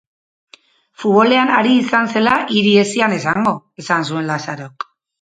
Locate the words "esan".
3.85-4.11